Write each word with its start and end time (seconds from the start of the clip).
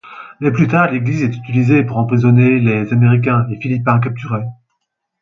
Mais 0.39 0.49
plus 0.51 0.67
tard, 0.67 0.89
l’église 0.89 1.21
est 1.21 1.27
utilisée 1.37 1.83
pour 1.83 1.97
emprisonner 1.99 2.57
les 2.57 2.91
Américains 2.91 3.45
et 3.51 3.61
Philippins 3.61 3.99
capturés. 3.99 4.45